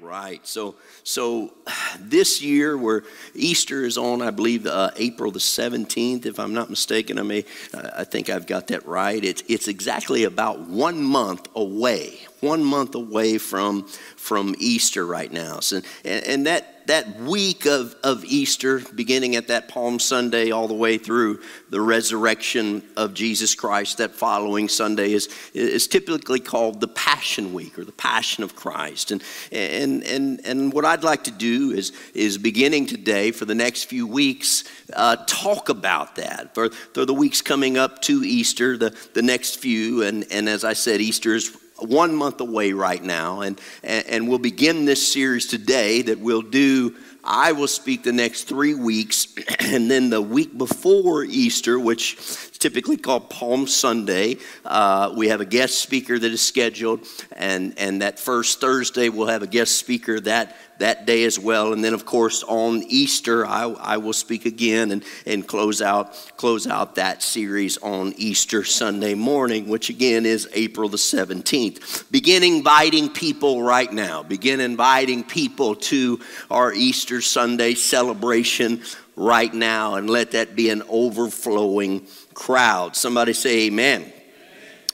[0.00, 0.46] right.
[0.46, 1.52] So, so
[1.98, 3.04] this year, where
[3.34, 7.18] Easter is on, I believe uh, April the seventeenth, if I'm not mistaken.
[7.18, 9.22] I may, I think I've got that right.
[9.24, 12.20] It's it's exactly about one month away.
[12.40, 15.60] One month away from from Easter right now.
[15.60, 20.66] So, and, and that that week of, of Easter, beginning at that Palm Sunday all
[20.66, 26.80] the way through the resurrection of Jesus Christ, that following Sunday is, is typically called
[26.80, 29.12] the Passion Week or the Passion of Christ.
[29.12, 29.22] And,
[29.52, 33.84] and, and, and what I'd like to do is, is beginning today for the next
[33.84, 36.56] few weeks, uh, talk about that.
[36.56, 40.64] For, for the weeks coming up to Easter, the, the next few, and, and as
[40.64, 45.46] I said, Easter is one month away right now, and, and we'll begin this series
[45.46, 46.94] today that we'll do.
[47.22, 52.16] I will speak the next three weeks, and then the week before Easter, which
[52.60, 58.02] typically called Palm Sunday, uh, we have a guest speaker that is scheduled, and, and
[58.02, 61.72] that first Thursday we'll have a guest speaker that that day as well.
[61.72, 66.14] And then, of course, on Easter, I, I will speak again and, and close, out,
[66.36, 72.10] close out that series on Easter Sunday morning, which again is April the 17th.
[72.10, 74.22] Begin inviting people right now.
[74.22, 76.18] Begin inviting people to
[76.50, 78.82] our Easter Sunday celebration
[79.16, 82.96] right now and let that be an overflowing crowd.
[82.96, 84.12] Somebody say, Amen.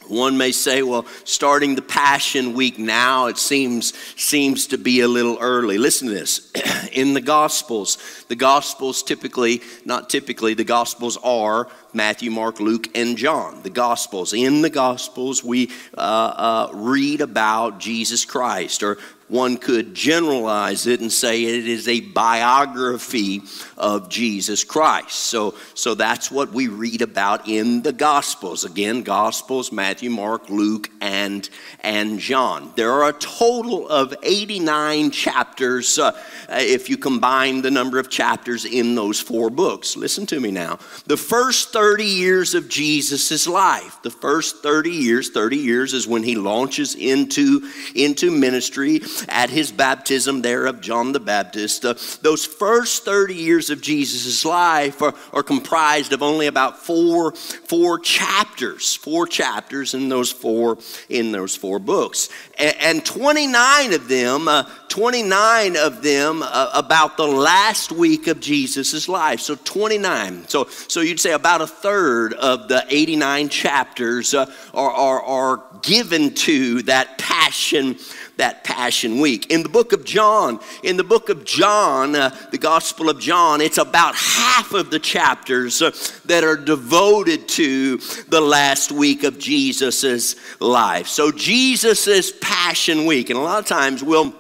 [0.09, 5.09] One may say, well, starting the Passion Week now, it seems, seems to be a
[5.09, 5.79] little early.
[5.79, 6.53] Listen to this.
[6.93, 13.17] In the Gospels, the Gospels typically, not typically, the Gospels are Matthew, Mark, Luke, and
[13.17, 13.63] John.
[13.63, 14.33] The Gospels.
[14.33, 21.01] In the Gospels, we uh, uh, read about Jesus Christ, or one could generalize it
[21.01, 23.43] and say it is a biography
[23.77, 25.17] of Jesus Christ.
[25.17, 28.65] So, so that's what we read about in the Gospels.
[28.65, 31.49] Again, Gospels, Matthew, Mark, Luke, and,
[31.81, 32.73] and John.
[32.77, 36.13] There are a total of 89 chapters uh,
[36.49, 39.97] if you combine the number of chapters in those four books.
[39.97, 40.79] Listen to me now.
[41.07, 46.23] The first 30 years of Jesus' life, the first 30 years, 30 years is when
[46.23, 51.85] he launches into, into ministry at his baptism there of John the Baptist.
[51.85, 57.33] Uh, those first 30 years of Jesus' life are, are comprised of only about four,
[57.33, 60.79] four chapters, four chapters in those four,
[61.09, 62.29] in those four books.
[62.59, 68.41] And, and 29 of them, uh, 29 of them uh, about the last week of
[68.41, 69.41] Jesus' life.
[69.41, 70.49] So 29.
[70.49, 75.63] So, so you'd say about a third of the 89 chapters uh, are, are, are
[75.83, 77.99] given to that passion
[78.37, 79.51] that Passion Week.
[79.51, 83.61] In the book of John, in the book of John, uh, the Gospel of John,
[83.61, 85.91] it's about half of the chapters uh,
[86.27, 87.99] that are devoted to
[88.29, 91.07] the last week of Jesus's life.
[91.09, 94.35] So Jesus' Passion Week, and a lot of times we'll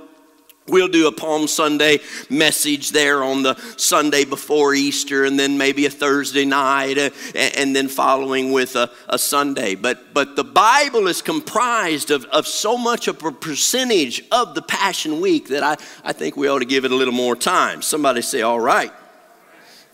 [0.68, 5.86] We'll do a Palm Sunday message there on the Sunday before Easter, and then maybe
[5.86, 9.76] a Thursday night, uh, and then following with a, a, Sunday.
[9.76, 14.62] But, but the Bible is comprised of, of so much of a percentage of the
[14.62, 17.80] Passion Week that I, I think we ought to give it a little more time.
[17.80, 18.92] Somebody say, All right.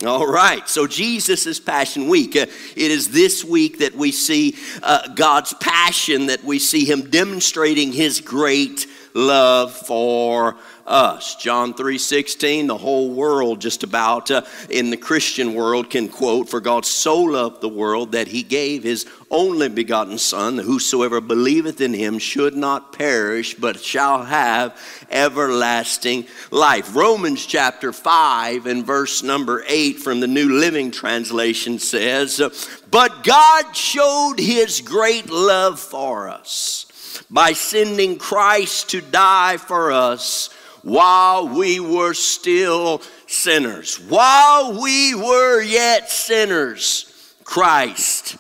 [0.07, 2.35] All right, so Jesus is Passion Week.
[2.35, 7.09] Uh, it is this week that we see uh, God's passion, that we see Him
[7.11, 10.57] demonstrating His great love for
[10.87, 11.37] us.
[11.37, 16.61] John 3:16, the whole world just about uh, in the Christian world can quote, "For
[16.61, 21.95] God so loved the world that he gave his only begotten son, whosoever believeth in
[21.95, 24.77] him should not perish but shall have
[25.11, 32.41] everlasting life." Romans chapter 5 and verse number 8 from the New Living Translation says,
[32.91, 36.87] "But God showed his great love for us."
[37.33, 40.51] By sending Christ to die for us
[40.83, 43.97] while we were still sinners.
[43.97, 48.37] While we were yet sinners, Christ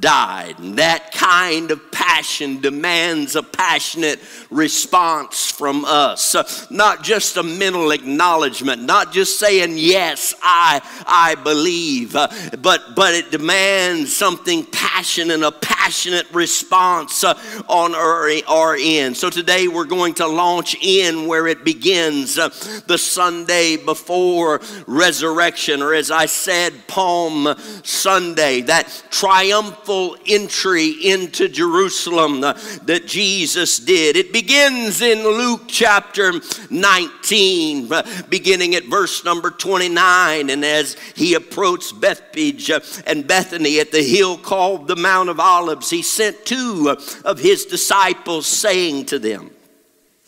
[0.00, 0.58] died.
[0.58, 4.20] And that kind of passion demands a passionate
[4.50, 6.34] response from us.
[6.34, 12.28] Uh, not just a mental acknowledgement, not just saying, yes, I, I believe, uh,
[12.60, 17.38] but, but it demands something passionate, a passionate response uh,
[17.68, 19.16] on our, our end.
[19.16, 25.94] So today we're going to launch in where it begins the Sunday before resurrection, or
[25.94, 32.54] as I said, Palm Sunday, that triumphant triumphal entry into Jerusalem uh,
[32.84, 34.16] that Jesus did.
[34.16, 36.32] It begins in Luke chapter
[36.70, 40.50] 19, uh, beginning at verse number 29.
[40.50, 45.38] And as he approached Bethphage uh, and Bethany at the hill called the Mount of
[45.38, 49.50] Olives, he sent two of his disciples, saying to them,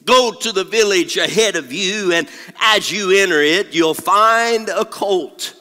[0.04, 2.28] Go to the village ahead of you, and
[2.60, 5.57] as you enter it, you'll find a colt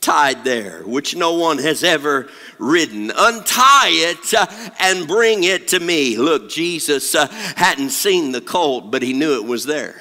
[0.00, 2.28] tied there, which no one has ever
[2.58, 3.10] ridden.
[3.16, 4.46] Untie it uh,
[4.80, 6.16] and bring it to me.
[6.16, 10.00] Look, Jesus uh, hadn't seen the colt, but he knew it was there.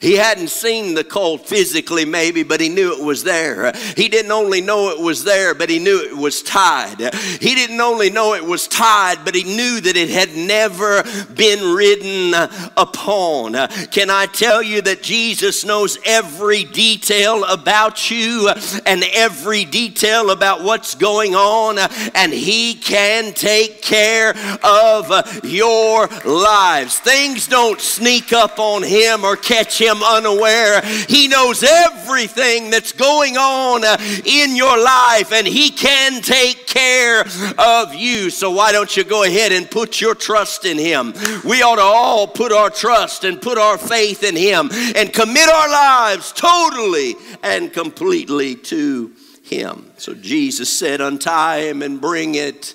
[0.00, 3.72] He hadn't seen the colt physically, maybe, but he knew it was there.
[3.96, 7.00] He didn't only know it was there, but he knew it was tied.
[7.40, 11.02] He didn't only know it was tied, but he knew that it had never
[11.34, 12.34] been ridden
[12.76, 13.54] upon.
[13.90, 18.50] Can I tell you that Jesus knows every detail about you
[18.86, 21.78] and every detail about what's going on,
[22.14, 26.98] and he can take care of your lives?
[26.98, 30.80] Things don't sneak up on him or catch him him unaware.
[30.82, 37.24] He knows everything that's going on uh, in your life and He can take care
[37.58, 38.30] of you.
[38.30, 41.12] So why don't you go ahead and put your trust in Him?
[41.44, 45.48] We ought to all put our trust and put our faith in Him and commit
[45.48, 49.90] our lives totally and completely to Him.
[49.98, 52.74] So Jesus said, Untie him and bring it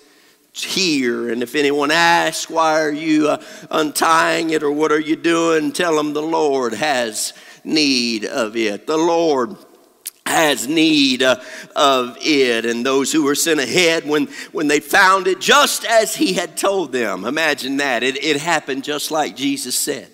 [0.63, 1.29] here.
[1.29, 5.71] And if anyone asks, why are you uh, untying it or what are you doing?
[5.71, 7.33] Tell them the Lord has
[7.63, 8.87] need of it.
[8.87, 9.55] The Lord
[10.25, 11.41] has need uh,
[11.75, 12.65] of it.
[12.65, 16.55] And those who were sent ahead, when, when they found it just as he had
[16.55, 18.03] told them, imagine that.
[18.03, 20.09] It, it happened just like Jesus said.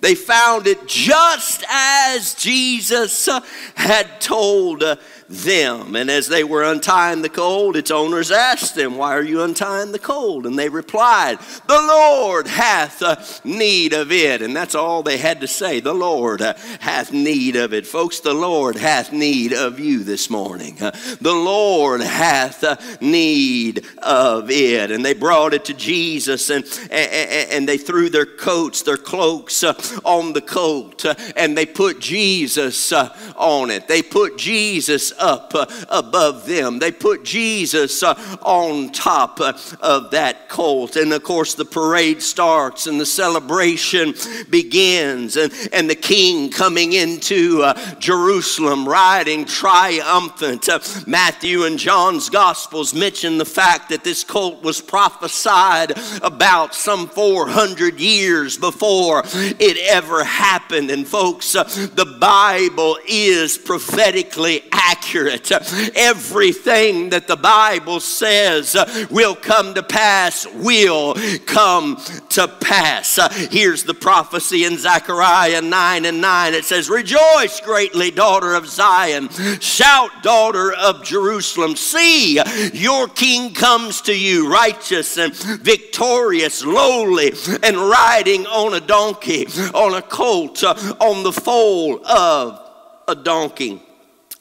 [0.00, 3.40] They found it just as Jesus uh,
[3.74, 4.96] had told uh,
[5.30, 5.94] them.
[5.94, 9.92] And as they were untying the colt, its owners asked them, Why are you untying
[9.92, 10.44] the colt?
[10.44, 14.42] And they replied, The Lord hath uh, need of it.
[14.42, 15.80] And that's all they had to say.
[15.80, 17.86] The Lord uh, hath need of it.
[17.86, 20.82] Folks, the Lord hath need of you this morning.
[20.82, 20.90] Uh,
[21.20, 24.90] the Lord hath need of it.
[24.90, 29.62] And they brought it to Jesus and, and, and they threw their coats, their cloaks
[29.62, 31.04] on the colt,
[31.36, 33.86] and they put Jesus on it.
[33.86, 36.78] They put Jesus up uh, above them.
[36.78, 40.96] They put Jesus uh, on top uh, of that colt.
[40.96, 44.14] And of course, the parade starts and the celebration
[44.48, 45.36] begins.
[45.36, 50.68] And, and the king coming into uh, Jerusalem riding triumphant.
[50.68, 57.06] Uh, Matthew and John's Gospels mention the fact that this colt was prophesied about some
[57.06, 60.90] 400 years before it ever happened.
[60.90, 65.50] And folks, uh, the Bible is prophetically accurate accurate.
[65.96, 68.76] Everything that the Bible says
[69.10, 71.14] will come to pass will
[71.46, 71.96] come
[72.30, 73.18] to pass.
[73.50, 76.54] Here's the prophecy in Zechariah 9 and 9.
[76.54, 79.28] It says, Rejoice greatly, daughter of Zion.
[79.60, 81.76] Shout, daughter of Jerusalem.
[81.76, 82.40] See,
[82.72, 87.32] your king comes to you, righteous and victorious, lowly,
[87.62, 92.60] and riding on a donkey, on a colt, uh, on the foal of
[93.08, 93.82] a donkey.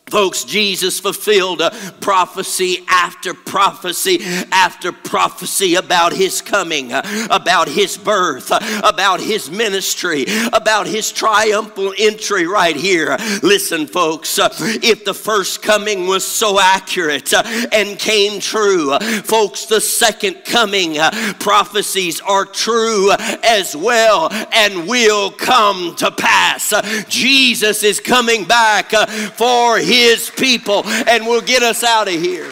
[0.10, 1.62] Folks, Jesus fulfilled
[2.02, 4.20] prophecy after prophecy
[4.52, 8.52] after prophecy about his coming, about his birth,
[8.84, 13.18] about his ministry, about his triumphal entry right here.
[13.44, 17.34] Listen, folks, if the first coming was so accurate
[17.74, 20.96] and came true, folks, the second coming
[21.40, 23.12] prophecies are true
[23.44, 26.74] as well and will come to pass.
[27.08, 28.92] Jesus is coming back
[29.36, 32.52] for his his people and will get us out of here.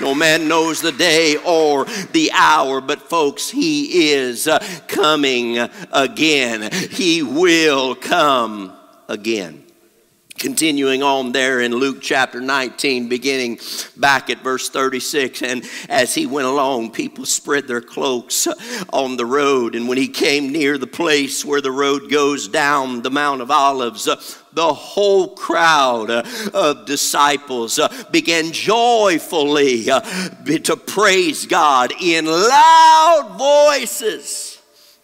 [0.00, 5.58] No man knows the day or the hour, but folks, He is uh, coming
[5.92, 6.70] again.
[6.90, 8.76] He will come
[9.08, 9.64] again.
[10.38, 13.58] Continuing on there in Luke chapter 19, beginning
[13.96, 15.42] back at verse 36.
[15.42, 18.46] And as he went along, people spread their cloaks
[18.92, 19.74] on the road.
[19.74, 23.50] And when he came near the place where the road goes down the Mount of
[23.50, 24.04] Olives,
[24.52, 27.80] the whole crowd of disciples
[28.12, 34.57] began joyfully to praise God in loud voices.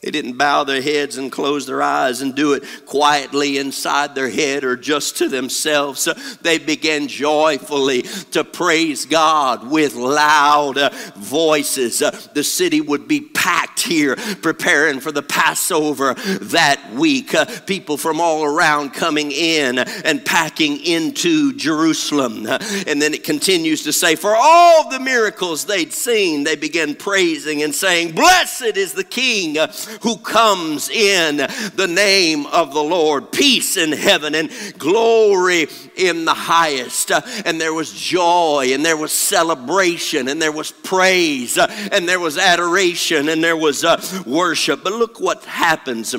[0.04, 4.28] They didn't bow their heads and close their eyes and do it quietly inside their
[4.28, 6.06] head or just to themselves.
[6.42, 12.02] They began joyfully to praise God with loud uh, voices.
[12.02, 17.34] Uh, the city would be packed here preparing for the Passover that week.
[17.34, 22.46] Uh, people from all around coming in and packing into Jerusalem.
[22.46, 27.62] And then it continues to say, For all the miracles they'd seen, they began praising
[27.62, 29.56] and saying, Blessed is the King
[30.02, 33.32] who comes in the name of the Lord.
[33.32, 37.10] Peace in heaven and glory in the highest.
[37.44, 42.38] And there was joy and there was celebration and there was praise and there was
[42.38, 44.82] adoration and there was uh, worship.
[44.82, 46.14] But look what happens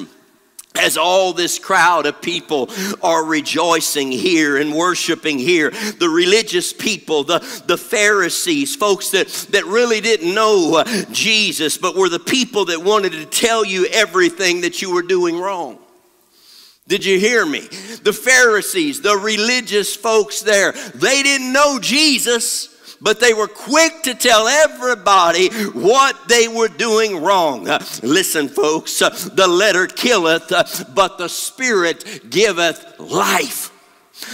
[0.77, 2.69] as all this crowd of people
[3.01, 5.71] are rejoicing here and worshiping here.
[5.71, 11.95] The religious people the, the pharisees folks that, that really didn't know uh, jesus but
[11.95, 15.79] were the people that wanted to tell you everything that you were doing wrong.
[16.87, 17.61] Did you hear me?
[17.61, 24.13] The pharisees the religious folks there they didn't know jesus but they were quick to
[24.13, 27.65] tell everybody what they were doing wrong.
[28.01, 30.51] Listen, folks, the letter killeth,
[30.93, 33.71] but the spirit giveth life.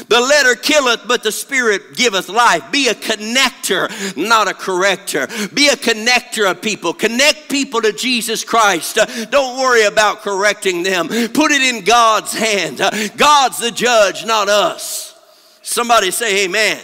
[0.07, 2.71] The letter killeth, but the spirit giveth life.
[2.71, 5.27] Be a connector, not a corrector.
[5.53, 6.93] Be a connector of people.
[6.93, 8.99] Connect people to Jesus Christ.
[9.31, 11.07] Don't worry about correcting them.
[11.07, 12.77] Put it in God's hand.
[13.17, 15.19] God's the judge, not us.
[15.63, 16.79] Somebody say, Amen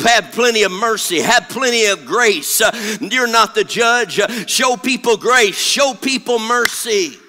[0.00, 2.60] have plenty of mercy, have plenty of grace.
[2.60, 4.18] Uh, you're not the judge.
[4.18, 7.19] Uh, show people grace, show people mercy.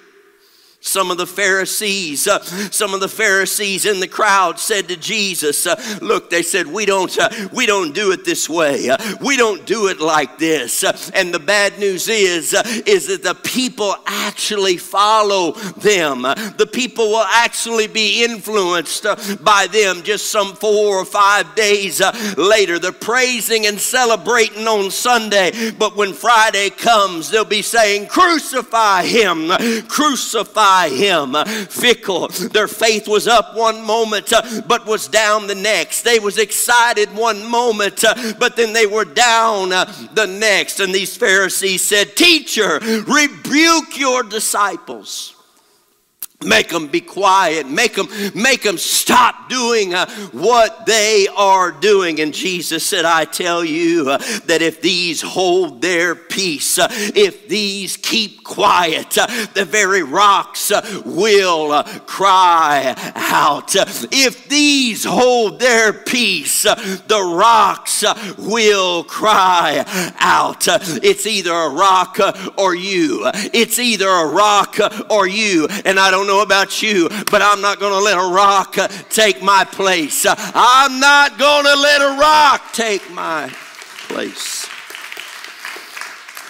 [0.84, 5.64] Some of the Pharisees, uh, some of the Pharisees in the crowd said to Jesus,
[5.64, 8.90] uh, "Look," they said, "We don't, uh, we don't do it this way.
[8.90, 13.06] Uh, we don't do it like this." Uh, and the bad news is, uh, is
[13.06, 16.22] that the people actually follow them.
[16.56, 19.06] the people will actually be influenced
[19.40, 20.02] by them.
[20.02, 22.02] Just some four or five days
[22.36, 29.04] later, they're praising and celebrating on Sunday, but when Friday comes, they'll be saying, "Crucify
[29.04, 29.52] him!
[29.86, 31.34] Crucify!" By him.
[31.66, 32.28] Fickle.
[32.28, 36.00] Their faith was up one moment, uh, but was down the next.
[36.00, 40.80] They was excited one moment, uh, but then they were down uh, the next.
[40.80, 45.31] And these Pharisees said, Teacher, rebuke your disciples.
[46.44, 47.68] Make them be quiet.
[47.68, 52.20] Make them, make them stop doing uh, what they are doing.
[52.20, 57.48] And Jesus said, I tell you uh, that if these hold their peace, uh, if
[57.48, 63.74] these keep quiet, uh, the very rocks uh, will uh, cry out.
[63.74, 68.04] If these hold their peace, the rocks
[68.38, 69.84] will cry
[70.18, 70.64] out.
[71.02, 72.18] It's either a rock
[72.56, 73.22] or you.
[73.52, 74.78] It's either a rock
[75.10, 75.68] or you.
[75.84, 78.78] And I don't know know about you, but I'm not going to let a rock
[78.78, 80.24] uh, take my place.
[80.24, 83.52] Uh, I'm not going to let a rock take my
[84.08, 84.66] place.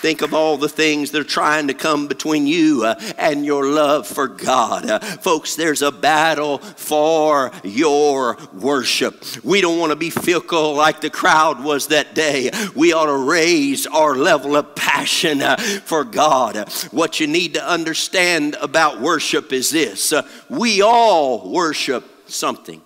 [0.03, 3.67] Think of all the things that are trying to come between you uh, and your
[3.67, 4.91] love for God.
[4.91, 9.25] Uh, folks, there's a battle for your worship.
[9.45, 12.51] We don't want to be fickle like the crowd was that day.
[12.75, 16.69] We ought to raise our level of passion uh, for God.
[16.91, 22.83] What you need to understand about worship is this uh, we all worship something.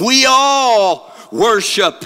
[0.00, 2.02] We all worship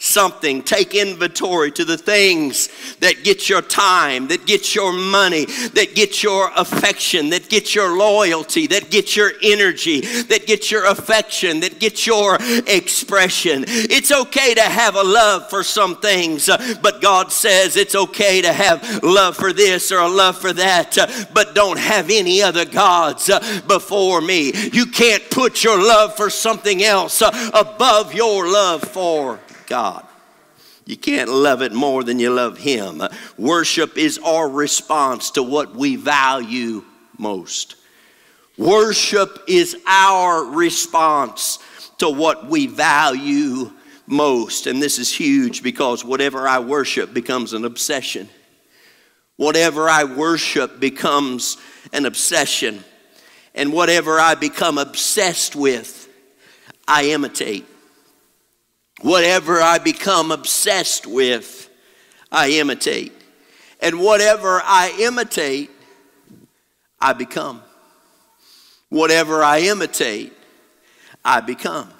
[0.00, 0.62] something.
[0.62, 6.22] Take inventory to the things that get your time, that get your money, that get
[6.22, 11.78] your affection, that get your loyalty, that get your energy, that get your affection, that
[11.78, 13.64] get your expression.
[13.66, 18.40] It's okay to have a love for some things, uh, but God says it's okay
[18.40, 22.40] to have love for this or a love for that, uh, but don't have any
[22.40, 24.52] other gods uh, before me.
[24.72, 29.38] You can't put your love for something else above your love for
[29.70, 30.06] God.
[30.84, 33.00] You can't love it more than you love Him.
[33.38, 36.84] Worship is our response to what we value
[37.16, 37.76] most.
[38.58, 41.60] Worship is our response
[41.98, 43.70] to what we value
[44.06, 44.66] most.
[44.66, 48.28] And this is huge because whatever I worship becomes an obsession.
[49.36, 51.56] Whatever I worship becomes
[51.92, 52.82] an obsession.
[53.54, 56.08] And whatever I become obsessed with,
[56.88, 57.66] I imitate.
[59.02, 61.70] Whatever I become obsessed with,
[62.30, 63.12] I imitate.
[63.80, 65.70] And whatever I imitate,
[67.00, 67.62] I become.
[68.90, 70.32] Whatever I imitate,
[71.24, 71.90] I become.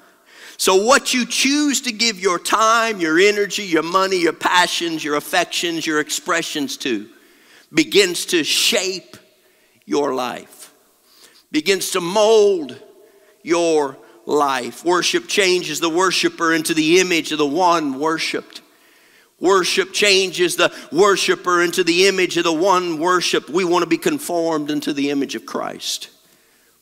[0.58, 5.16] So, what you choose to give your time, your energy, your money, your passions, your
[5.16, 7.08] affections, your expressions to
[7.72, 9.16] begins to shape
[9.86, 10.74] your life,
[11.50, 12.78] begins to mold
[13.42, 13.96] your
[14.30, 14.84] life.
[14.84, 18.62] Worship changes the worshiper into the image of the one worshiped.
[19.40, 23.48] Worship changes the worshiper into the image of the one worshiped.
[23.48, 26.10] We want to be conformed into the image of Christ.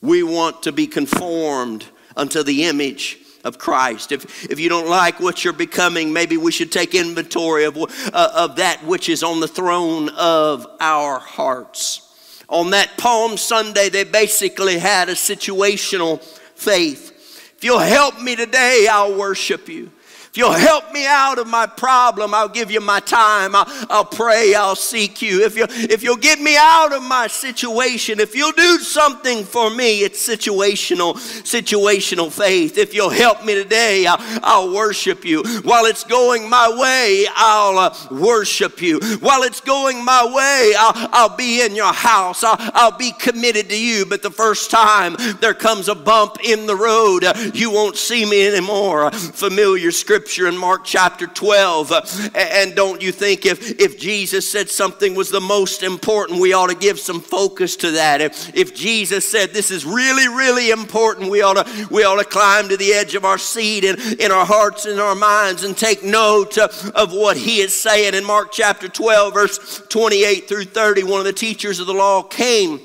[0.00, 1.86] We want to be conformed
[2.16, 4.12] unto the image of Christ.
[4.12, 8.30] If, if you don't like what you're becoming, maybe we should take inventory of, uh,
[8.34, 12.04] of that which is on the throne of our hearts.
[12.48, 16.22] On that Palm Sunday, they basically had a situational
[16.54, 17.14] faith.
[17.58, 19.90] If you'll help me today, I'll worship you.
[20.38, 23.56] You'll help me out of my problem, I'll give you my time.
[23.56, 24.54] I'll, I'll, pray.
[24.54, 25.44] I'll seek you.
[25.44, 25.66] If, you.
[25.68, 30.24] if you'll get me out of my situation, if you'll do something for me, it's
[30.24, 32.78] situational, situational faith.
[32.78, 35.42] If you'll help me today, I'll, I'll worship you.
[35.64, 39.00] While it's going my way, I'll uh, worship you.
[39.18, 42.44] While it's going my way, I'll, I'll be in your house.
[42.44, 44.06] I'll, I'll be committed to you.
[44.06, 48.46] But the first time there comes a bump in the road, you won't see me
[48.46, 49.10] anymore.
[49.10, 51.90] Familiar scripture scripture in Mark chapter 12.
[51.90, 52.02] Uh,
[52.34, 56.68] and don't you think if, if Jesus said something was the most important, we ought
[56.68, 58.20] to give some focus to that?
[58.20, 62.26] If, if Jesus said this is really, really important, we ought to, we ought to
[62.26, 65.74] climb to the edge of our seat and in our hearts and our minds and
[65.74, 68.12] take note of what he is saying.
[68.12, 72.22] In Mark chapter 12, verse 28 through 30, one of the teachers of the law
[72.22, 72.80] came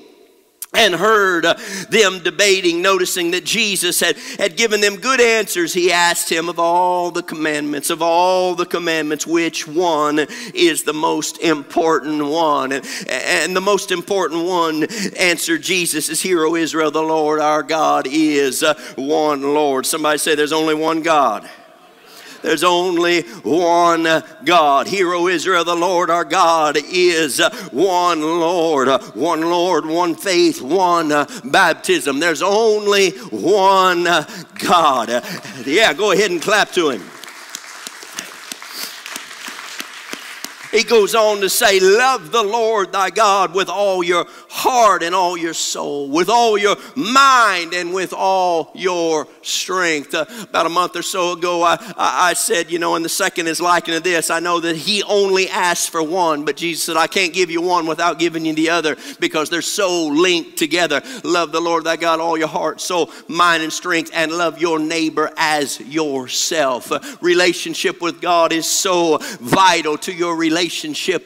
[0.74, 1.46] and heard
[1.89, 5.74] them debating, noticing that Jesus had, had given them good answers.
[5.74, 10.20] He asked him of all the commandments, of all the commandments, which one
[10.53, 12.72] is the most important one?
[12.72, 14.88] And, and the most important one,
[15.18, 19.86] answered Jesus, is Hear, O Israel, the Lord our God is uh, one Lord.
[19.86, 21.50] Somebody say, There's only one God.
[22.44, 24.88] There's only one God.
[24.88, 27.40] Hear, O Israel, the Lord our God is
[27.72, 31.10] one Lord, one Lord, one faith, one
[31.46, 32.20] baptism.
[32.20, 34.04] There's only one
[34.60, 35.24] God.
[35.66, 37.02] Yeah, go ahead and clap to him.
[40.74, 45.13] He goes on to say, Love the Lord thy God with all your heart and
[45.13, 50.15] all your soul, with all your mind and with all your strength.
[50.15, 53.10] Uh, about a month or so ago, I, I, I, said, you know, and the
[53.10, 54.32] second is likened to this.
[54.32, 57.62] I know that he only asked for one, but Jesus said, I can't give you
[57.62, 61.03] one without giving you the other because they're so linked together.
[61.24, 64.80] Love the Lord thy God, all your heart, soul, mind, and strength, and love your
[64.80, 66.92] neighbor as yourself.
[66.92, 70.62] Uh, relationship with God is so vital to your relationship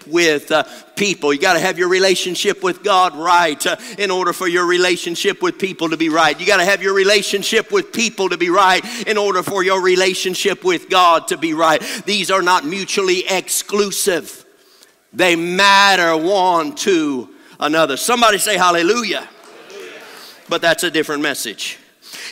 [0.08, 0.64] with uh,
[0.96, 1.34] people.
[1.34, 5.42] You got to have your relationship with God right uh, in order for your relationship
[5.42, 6.40] with people to be right.
[6.40, 9.82] You got to have your relationship with people to be right in order for your
[9.82, 11.82] relationship with God to be right.
[12.06, 14.46] These are not mutually exclusive,
[15.14, 17.98] they matter one to another.
[17.98, 19.22] Somebody say hallelujah.
[19.22, 20.02] hallelujah.
[20.50, 21.80] But that's a different message.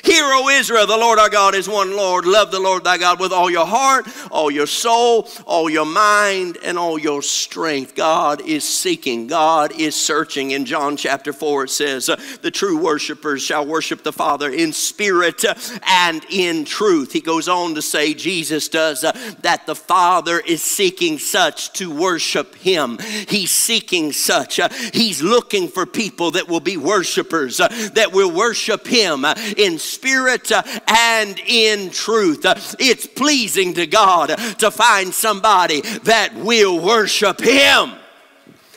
[0.04, 2.26] Hear, O Israel, the Lord our God is one Lord.
[2.26, 6.58] Love the Lord thy God with all your heart, all your soul, all your mind,
[6.64, 7.96] and all your strength.
[7.96, 10.52] God is seeking, God is searching.
[10.52, 12.06] In John chapter 4, it says,
[12.42, 15.44] The true worshipers shall worship the Father in spirit
[15.88, 17.14] and in truth.
[17.14, 22.56] He goes on to say, Jesus does, that the Father is seeking such to worship
[22.56, 22.98] him.
[23.28, 24.60] He's seeking such.
[24.94, 29.26] He's looking for people that will be worshipers, that will worship him
[29.58, 32.46] in spirit uh, and in truth.
[32.46, 37.94] Uh, it's pleasing to God to find somebody that will worship Him.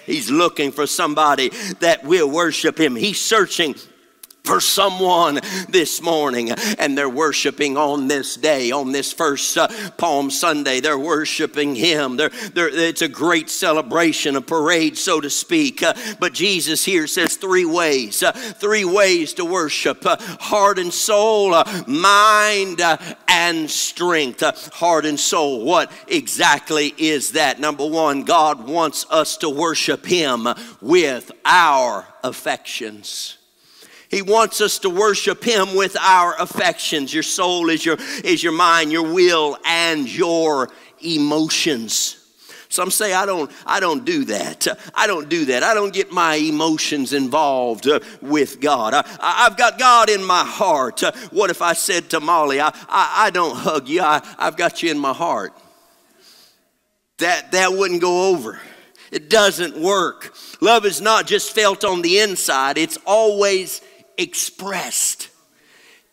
[0.05, 2.97] He's looking for somebody that will worship Him.
[2.97, 3.75] He's searching
[4.48, 10.30] for someone this morning and they're worshiping on this day on this first uh, palm
[10.30, 10.80] sunday.
[10.80, 12.16] They're worshiping him.
[12.16, 15.82] They're, they're, it's a great celebration a parade so to speak.
[15.82, 20.94] Uh, but jesus here says three ways uh, three ways to worship uh, heart and
[20.94, 22.96] soul uh, mind uh,
[23.28, 24.40] and strength.
[24.72, 27.61] Heart and soul what exactly is that?
[27.61, 30.48] Number one god wants us to worship him
[30.80, 33.34] with our affections
[34.11, 37.12] he wants us to worship him with our affections.
[37.12, 40.71] Your soul is your, is your mind, your will, and your
[41.05, 42.18] emotions.
[42.71, 44.66] Some say I don't I don't do that.
[44.94, 45.62] I don't do that.
[45.62, 48.92] I don't get my emotions involved uh, with God.
[48.94, 51.03] I, have got God in my heart.
[51.03, 54.57] Uh, what if I said to Molly, I, I, I don't hug you, I, I've
[54.57, 55.55] got you in my heart?
[57.18, 58.61] That that wouldn't go over.
[59.11, 60.35] It doesn't work.
[60.61, 63.81] Love is not just felt on the inside, it's always
[64.18, 65.31] expressed.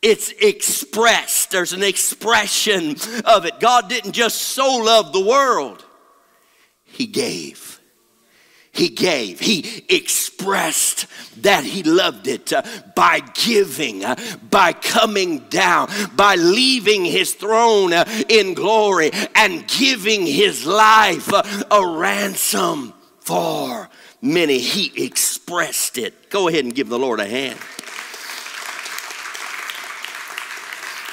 [0.01, 1.49] It's expressed.
[1.51, 3.59] There's an expression of it.
[3.59, 5.83] God didn't just so love the world,
[6.83, 7.79] He gave.
[8.71, 9.39] He gave.
[9.39, 11.07] He expressed
[11.41, 12.61] that He loved it uh,
[12.93, 14.15] by giving, uh,
[14.51, 21.87] by coming down, by leaving His throne uh, in glory and giving His life a
[21.87, 23.89] ransom for
[24.21, 24.59] many.
[24.59, 26.29] He expressed it.
[26.29, 27.57] Go ahead and give the Lord a hand.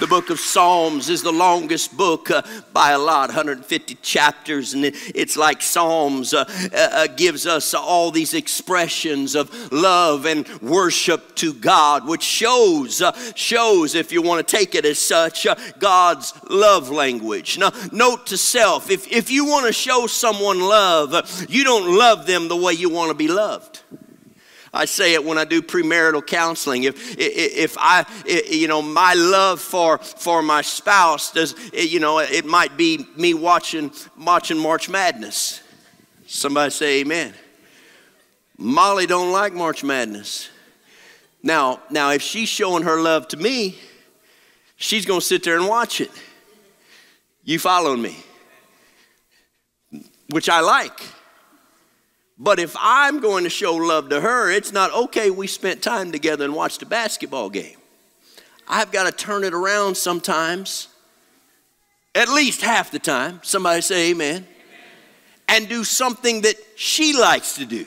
[0.02, 4.84] The book of Psalms is the longest book uh, by a lot, 150 chapters, and
[4.84, 10.48] it, it's like Psalms uh, uh, uh, gives us all these expressions of love and
[10.60, 15.46] worship to God, which shows uh, shows, if you want to take it as such,
[15.46, 17.56] uh, God's love language.
[17.56, 22.26] Now, note to self: if if you want to show someone love, you don't love
[22.26, 23.82] them the way you want to be loved.
[24.74, 26.84] I say it when I do premarital counseling.
[26.84, 28.06] If, if I,
[28.48, 33.34] you know, my love for, for my spouse does, you know, it might be me
[33.34, 35.60] watching, watching March Madness.
[36.26, 37.34] Somebody say amen.
[38.56, 40.48] Molly don't like March Madness.
[41.42, 43.78] Now, now if she's showing her love to me,
[44.76, 46.10] she's going to sit there and watch it.
[47.44, 48.16] You following me?
[50.30, 50.98] Which I like.
[52.38, 56.12] But if I'm going to show love to her, it's not okay, we spent time
[56.12, 57.76] together and watched a basketball game.
[58.68, 60.88] I've got to turn it around sometimes,
[62.14, 63.40] at least half the time.
[63.42, 64.36] Somebody say amen.
[64.36, 64.46] amen.
[65.48, 67.86] And do something that she likes to do.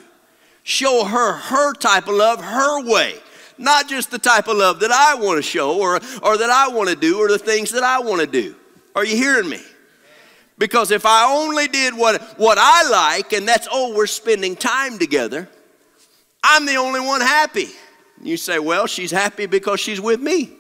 [0.63, 3.15] Show her her type of love her way,
[3.57, 6.67] not just the type of love that I want to show or, or that I
[6.69, 8.55] want to do or the things that I want to do.
[8.95, 9.61] Are you hearing me?
[10.57, 14.97] Because if I only did what, what I like, and that's, oh, we're spending time
[14.97, 15.49] together,
[16.43, 17.69] I'm the only one happy.
[18.21, 20.51] You say, well, she's happy because she's with me.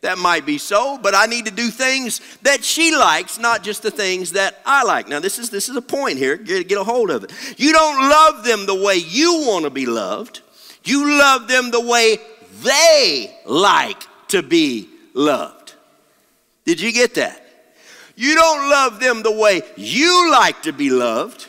[0.00, 3.84] That might be so, but I need to do things that she likes, not just
[3.84, 5.06] the things that I like.
[5.06, 6.36] Now, this is, this is a point here.
[6.36, 7.32] Get, get a hold of it.
[7.56, 10.40] You don't love them the way you want to be loved,
[10.82, 12.18] you love them the way
[12.62, 15.74] they like to be loved.
[16.64, 17.41] Did you get that?
[18.16, 21.46] You don't love them the way you like to be loved.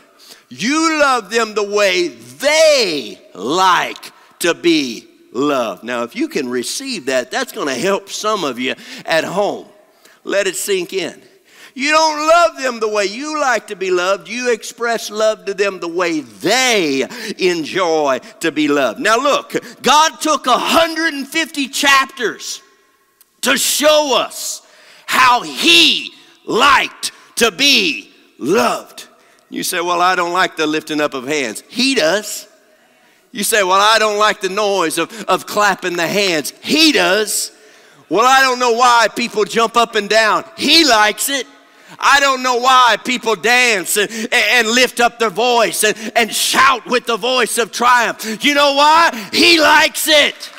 [0.49, 5.83] You love them the way they like to be loved.
[5.83, 9.67] Now, if you can receive that, that's going to help some of you at home.
[10.23, 11.21] Let it sink in.
[11.75, 14.29] You don't love them the way you like to be loved.
[14.29, 17.07] You express love to them the way they
[17.39, 18.99] enjoy to be loved.
[18.99, 22.61] Now, look, God took 150 chapters
[23.41, 24.61] to show us
[25.07, 26.12] how He
[26.45, 29.07] liked to be loved.
[29.49, 31.63] You say, Well, I don't like the lifting up of hands.
[31.67, 32.47] He does.
[33.31, 36.53] You say, Well, I don't like the noise of, of clapping the hands.
[36.61, 37.51] He does.
[38.09, 40.45] Well, I don't know why people jump up and down.
[40.57, 41.47] He likes it.
[41.99, 46.85] I don't know why people dance and, and lift up their voice and, and shout
[46.85, 48.43] with the voice of triumph.
[48.43, 49.29] You know why?
[49.31, 50.51] He likes it.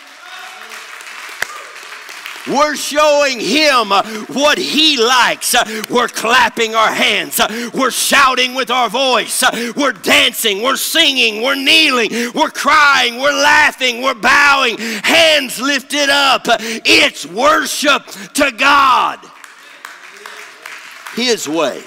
[2.46, 5.54] We're showing him uh, what he likes.
[5.54, 7.40] Uh, we're clapping our hands.
[7.40, 9.42] Uh, we're shouting with our voice.
[9.74, 10.62] We're dancing.
[10.62, 11.42] We're singing.
[11.42, 12.10] We're kneeling.
[12.34, 13.18] We're crying.
[13.20, 14.02] We're laughing.
[14.02, 14.76] We're bowing.
[14.78, 16.42] Hands lifted up.
[16.46, 19.20] It's worship to God.
[21.14, 21.82] His way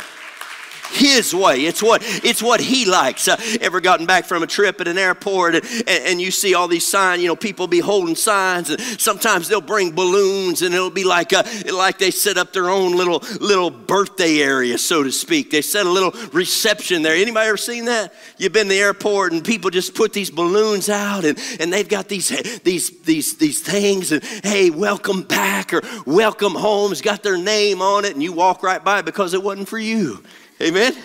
[0.89, 1.61] his way.
[1.65, 3.27] It's what, it's what he likes.
[3.27, 6.67] Uh, ever gotten back from a trip at an airport and, and, you see all
[6.67, 10.89] these signs, you know, people be holding signs and sometimes they'll bring balloons and it'll
[10.89, 15.03] be like, a, uh, like they set up their own little, little birthday area, so
[15.03, 15.51] to speak.
[15.51, 17.15] They set a little reception there.
[17.15, 18.13] Anybody ever seen that?
[18.37, 21.87] You've been to the airport and people just put these balloons out and, and they've
[21.87, 22.29] got these,
[22.61, 26.91] these, these, these things and hey, welcome back or welcome home.
[26.91, 29.79] It's got their name on it and you walk right by because it wasn't for
[29.79, 30.23] you.
[30.61, 30.95] Amen?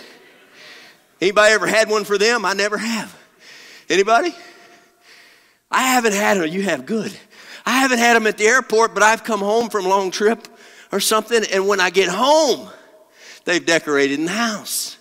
[1.21, 2.45] Anybody ever had one for them?
[2.45, 3.15] I never have.
[3.89, 4.33] Anybody?
[5.69, 6.47] I haven't had them.
[6.47, 7.17] You have good.
[7.65, 10.47] I haven't had them at the airport, but I've come home from a long trip
[10.91, 12.69] or something, and when I get home,
[13.45, 14.97] they've decorated in the house.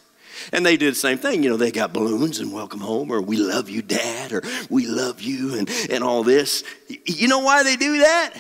[0.52, 1.42] And they do the same thing.
[1.42, 4.86] You know, they got balloons and welcome home, or we love you, Dad, or we
[4.86, 6.64] love you, and, and all this.
[6.88, 8.34] You know why they do that?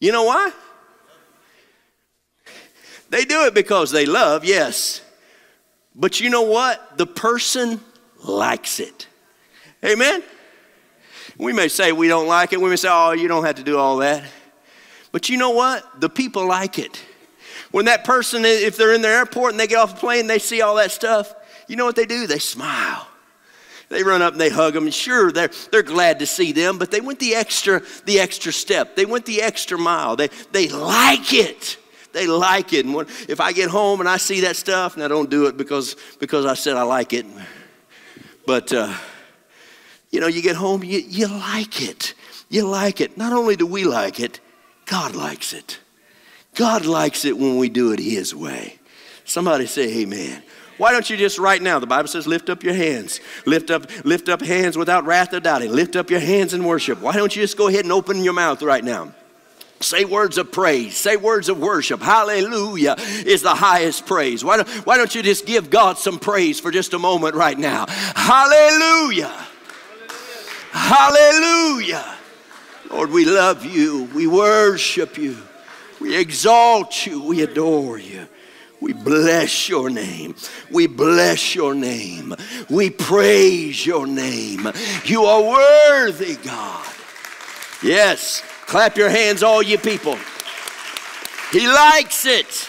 [0.00, 0.52] You know why?
[3.14, 5.00] They do it because they love, yes.
[5.94, 6.98] But you know what?
[6.98, 7.80] The person
[8.24, 9.06] likes it.
[9.84, 10.20] Amen?
[11.38, 12.60] We may say we don't like it.
[12.60, 14.24] We may say, oh, you don't have to do all that.
[15.12, 16.00] But you know what?
[16.00, 17.00] The people like it.
[17.70, 20.30] When that person, if they're in the airport and they get off the plane, and
[20.30, 21.32] they see all that stuff,
[21.68, 22.26] you know what they do?
[22.26, 23.06] They smile.
[23.90, 24.90] They run up and they hug them.
[24.90, 28.96] Sure, they're, they're glad to see them, but they went the extra, the extra step.
[28.96, 30.16] They went the extra mile.
[30.16, 31.78] They, they like it.
[32.14, 32.86] They like it.
[32.86, 35.56] And when, if I get home and I see that stuff, I don't do it
[35.56, 37.26] because, because I said I like it,
[38.46, 38.94] but uh,
[40.10, 42.14] you know, you get home, you, you like it.
[42.48, 43.18] You like it.
[43.18, 44.38] Not only do we like it,
[44.86, 45.80] God likes it.
[46.54, 48.78] God likes it when we do it His way.
[49.24, 50.42] Somebody say amen.
[50.78, 51.80] Why don't you just right now?
[51.80, 53.20] The Bible says, lift up your hands.
[53.44, 55.72] Lift up, lift up hands without wrath or doubting.
[55.72, 57.00] Lift up your hands in worship.
[57.00, 59.14] Why don't you just go ahead and open your mouth right now?
[59.84, 60.96] Say words of praise.
[60.96, 62.00] Say words of worship.
[62.00, 64.42] Hallelujah is the highest praise.
[64.42, 67.58] Why don't, why don't you just give God some praise for just a moment right
[67.58, 67.86] now?
[67.88, 69.46] Hallelujah.
[70.72, 72.16] Hallelujah.
[72.90, 74.08] Lord, we love you.
[74.14, 75.36] We worship you.
[76.00, 77.22] We exalt you.
[77.22, 78.26] We adore you.
[78.80, 80.34] We bless your name.
[80.70, 82.34] We bless your name.
[82.70, 84.70] We praise your name.
[85.04, 86.86] You are worthy, God.
[87.82, 88.42] Yes.
[88.74, 90.18] Clap your hands, all you people.
[91.52, 92.68] He likes it.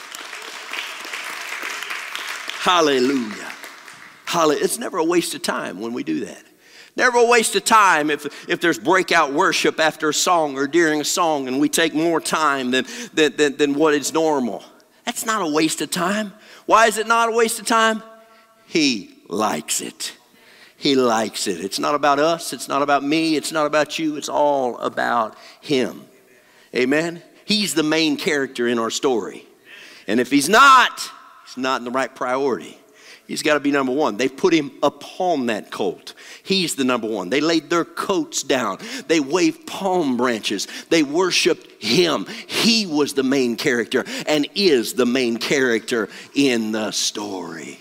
[2.59, 3.51] Hallelujah.
[4.25, 4.63] Hallelujah.
[4.63, 6.43] It's never a waste of time when we do that.
[6.95, 11.01] Never a waste of time if, if there's breakout worship after a song or during
[11.01, 14.63] a song and we take more time than, than, than, than what is normal.
[15.05, 16.33] That's not a waste of time.
[16.67, 18.03] Why is it not a waste of time?
[18.67, 20.14] He likes it.
[20.85, 21.65] He likes it.
[21.65, 25.35] It's not about us, it's not about me, it's not about you, it's all about
[25.59, 26.05] Him.
[26.75, 27.23] Amen?
[27.43, 29.47] He's the main character in our story.
[30.05, 31.01] And if He's not,
[31.43, 32.77] He's not in the right priority.
[33.25, 34.17] He's got to be number one.
[34.17, 36.13] They put him upon that colt.
[36.43, 37.31] He's the number one.
[37.31, 38.77] They laid their coats down.
[39.07, 40.67] They waved palm branches.
[40.91, 42.27] They worshiped him.
[42.45, 47.79] He was the main character and is the main character in the story.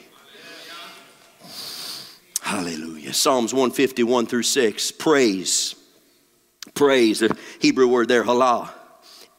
[2.45, 3.13] Hallelujah.
[3.13, 4.93] Psalms 151 through 6.
[4.93, 5.75] Praise.
[6.75, 7.21] Praise.
[7.21, 8.71] The Hebrew word there, halal.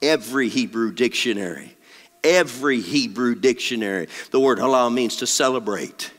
[0.02, 1.76] Every Hebrew dictionary
[2.26, 4.08] every Hebrew dictionary.
[4.32, 6.12] The word halal means to celebrate,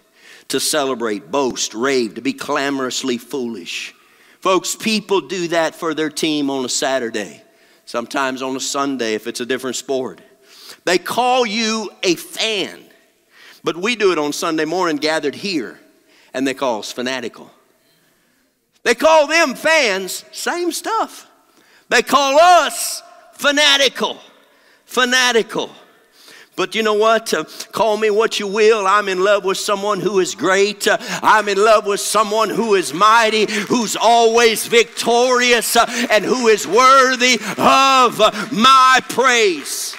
[0.49, 3.95] to celebrate, boast, rave, to be clamorously foolish.
[4.41, 7.43] Folks, people do that for their team on a Saturday,
[7.85, 10.21] sometimes on a Sunday if it's a different sport.
[10.85, 12.85] They call you a fan,
[13.65, 15.81] but we do it on Sunday morning gathered here,
[16.37, 17.51] and they call us fanatical.
[18.83, 21.27] They call them fans, same stuff.
[21.89, 24.19] They call us fanatical.
[24.85, 25.71] Fanatical.
[26.55, 27.33] But you know what?
[27.33, 28.87] Uh, call me what you will.
[28.87, 30.87] I'm in love with someone who is great.
[30.87, 36.49] Uh, I'm in love with someone who is mighty, who's always victorious, uh, and who
[36.49, 38.19] is worthy of
[38.53, 39.97] my praise.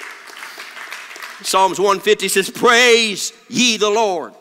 [1.42, 4.34] Psalms 150 says, Praise ye the Lord.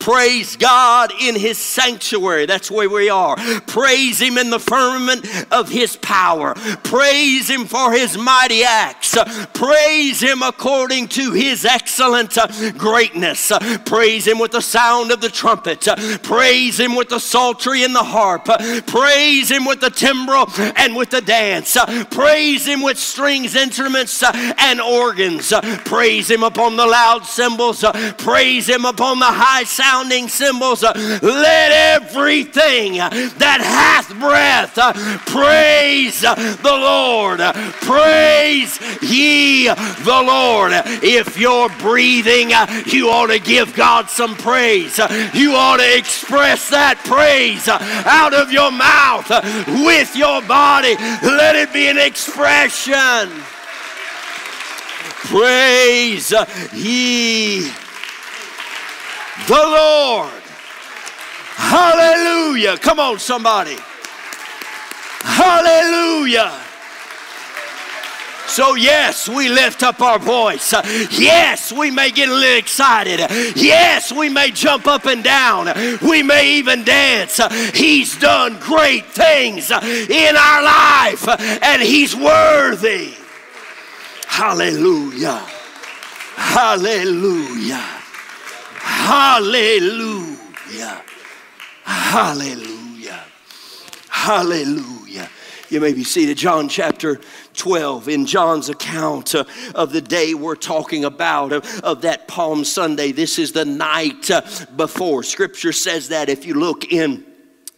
[0.00, 2.46] Praise God in His sanctuary.
[2.46, 3.36] That's where we are.
[3.66, 6.54] Praise Him in the firmament of His power.
[6.82, 9.14] Praise Him for His mighty acts.
[9.52, 13.52] Praise Him according to His excellent uh, greatness.
[13.84, 15.86] Praise Him with the sound of the trumpet.
[16.22, 18.46] Praise Him with the psaltery and the harp.
[18.86, 21.76] Praise Him with the timbrel and with the dance.
[22.10, 25.52] Praise Him with strings, instruments, and organs.
[25.84, 27.84] Praise Him upon the loud cymbals.
[28.16, 30.84] Praise Him upon the high sound sounding cymbals.
[30.84, 34.92] Uh, let everything uh, that hath breath uh,
[35.26, 37.40] praise the Lord.
[37.82, 40.72] Praise ye the Lord.
[41.02, 42.50] If you're breathing,
[42.86, 44.98] you ought to give God some praise.
[45.34, 49.28] You ought to express that praise out of your mouth
[49.84, 50.94] with your body.
[51.22, 53.28] Let it be an expression.
[55.26, 56.32] Praise
[56.72, 57.70] ye
[59.46, 60.30] the Lord.
[61.56, 62.76] Hallelujah.
[62.78, 63.76] Come on, somebody.
[65.22, 66.52] Hallelujah.
[68.46, 70.72] So, yes, we lift up our voice.
[71.12, 73.20] Yes, we may get a little excited.
[73.54, 75.66] Yes, we may jump up and down.
[76.02, 77.40] We may even dance.
[77.72, 81.28] He's done great things in our life,
[81.62, 83.14] and He's worthy.
[84.26, 85.46] Hallelujah.
[86.34, 87.99] Hallelujah.
[89.10, 91.02] Hallelujah.
[91.82, 93.24] Hallelujah.
[94.08, 95.28] Hallelujah.
[95.68, 96.38] You may be seated.
[96.38, 97.20] John chapter
[97.54, 102.64] 12, in John's account uh, of the day we're talking about, of, of that Palm
[102.64, 104.42] Sunday, this is the night uh,
[104.76, 105.24] before.
[105.24, 107.26] Scripture says that if you look in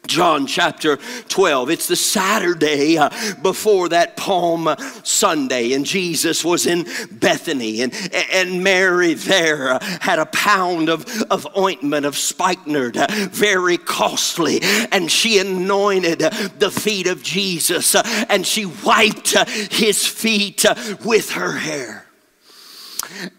[0.09, 1.71] John chapter 12.
[1.71, 3.09] It's the Saturday uh,
[3.41, 4.69] before that Palm
[5.05, 7.95] Sunday, and Jesus was in Bethany, and,
[8.33, 14.59] and Mary there uh, had a pound of, of ointment of spikenard, uh, very costly,
[14.91, 19.39] and she anointed the feet of Jesus, and she wiped
[19.73, 20.65] his feet
[21.05, 22.02] with her hair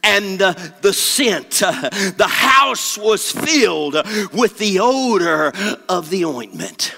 [0.04, 1.52] and the scent.
[1.52, 3.96] The house was filled
[4.34, 5.52] with the odor
[5.89, 6.96] of the ointment.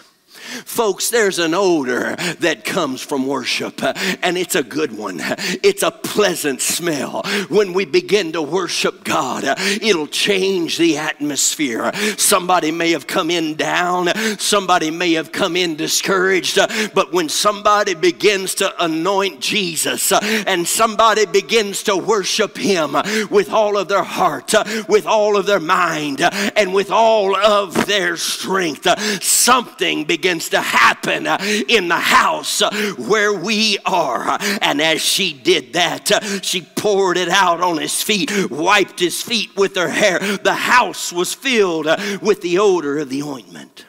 [0.66, 3.82] Folks, there's an odor that comes from worship,
[4.24, 5.20] and it's a good one.
[5.64, 7.24] It's a pleasant smell.
[7.50, 11.94] When we begin to worship God, it'll change the atmosphere.
[12.18, 16.58] Somebody may have come in down, somebody may have come in discouraged,
[16.94, 22.94] but when somebody begins to anoint Jesus and somebody begins to worship Him
[23.30, 24.54] with all of their heart,
[24.90, 26.22] with all of their mind,
[26.56, 28.88] and with all of their strength,
[29.24, 34.38] something begins to happen uh, in the house uh, where we are.
[34.62, 39.22] And as she did that, uh, she poured it out on his feet, wiped his
[39.22, 40.20] feet with her hair.
[40.20, 41.86] The house was filled
[42.22, 43.86] with the odor of the ointment.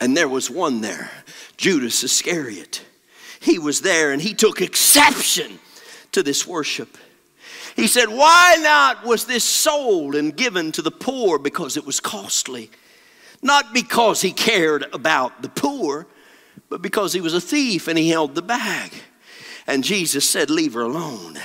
[0.00, 1.10] And there was one there,
[1.56, 2.82] Judas Iscariot.
[3.40, 5.58] He was there and he took exception
[6.12, 6.96] to this worship.
[7.76, 12.00] He said, Why not was this sold and given to the poor because it was
[12.00, 12.70] costly?
[13.42, 16.06] Not because he cared about the poor,
[16.68, 18.92] but because he was a thief and he held the bag.
[19.66, 21.38] And Jesus said, Leave her alone.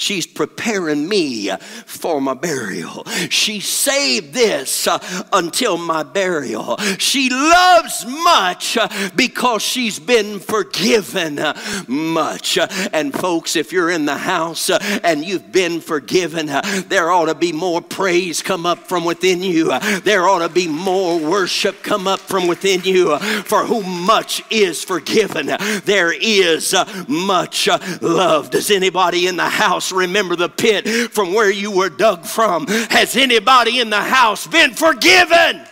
[0.00, 1.50] She's preparing me
[1.84, 3.04] for my burial.
[3.28, 4.98] She saved this uh,
[5.30, 6.78] until my burial.
[6.98, 11.54] She loves much uh, because she's been forgiven uh,
[11.86, 12.58] much.
[12.94, 17.26] And folks, if you're in the house uh, and you've been forgiven, uh, there ought
[17.26, 19.70] to be more praise come up from within you.
[19.70, 23.18] Uh, there ought to be more worship come up from within you.
[23.18, 25.50] For whom much is forgiven,
[25.84, 26.74] there is
[27.06, 27.68] much
[28.00, 28.48] love.
[28.48, 32.66] Does anybody in the house remember the pit from where you were dug from.
[32.66, 35.66] Has anybody in the house been forgiven?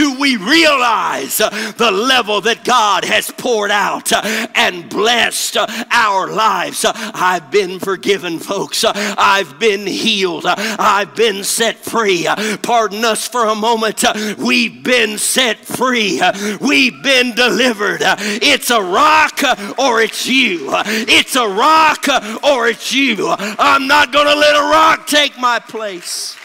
[0.00, 4.10] Do we realize the level that God has poured out
[4.56, 5.58] and blessed
[5.90, 6.86] our lives.
[6.88, 8.82] I've been forgiven, folks.
[8.86, 10.46] I've been healed.
[10.46, 12.26] I've been set free.
[12.62, 14.02] Pardon us for a moment.
[14.38, 16.22] We've been set free.
[16.62, 18.00] We've been delivered.
[18.00, 19.42] It's a rock
[19.78, 20.68] or it's you.
[20.86, 22.06] It's a rock
[22.42, 23.34] or it's you.
[23.38, 26.39] I'm not going to let a rock take my place.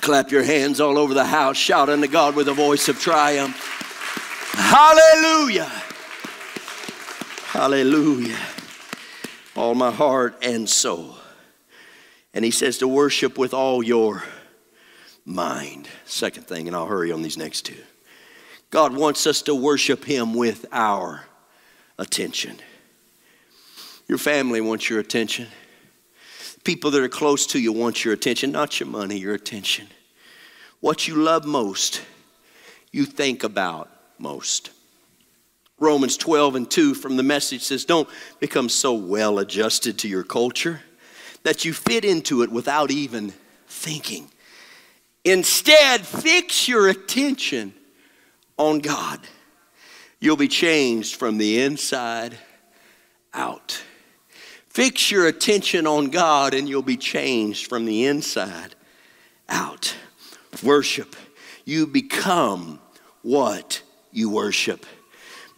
[0.00, 3.56] Clap your hands all over the house, shout unto God with a voice of triumph.
[4.54, 5.70] Hallelujah!
[7.50, 8.38] Hallelujah.
[9.56, 11.16] All my heart and soul.
[12.32, 14.22] And he says to worship with all your
[15.24, 15.88] mind.
[16.04, 17.82] Second thing, and I'll hurry on these next two.
[18.70, 21.24] God wants us to worship him with our
[21.98, 22.56] attention.
[24.06, 25.48] Your family wants your attention.
[26.64, 29.88] People that are close to you want your attention, not your money, your attention.
[30.80, 32.02] What you love most,
[32.90, 34.70] you think about most.
[35.78, 40.22] Romans 12 and 2 from the message says, Don't become so well adjusted to your
[40.22, 40.82] culture
[41.42, 43.32] that you fit into it without even
[43.66, 44.30] thinking.
[45.24, 47.72] Instead, fix your attention
[48.58, 49.20] on God.
[50.18, 52.36] You'll be changed from the inside
[53.32, 53.82] out.
[54.80, 58.74] Fix your attention on God and you'll be changed from the inside
[59.46, 59.94] out.
[60.62, 61.16] Worship.
[61.66, 62.80] You become
[63.20, 64.86] what you worship.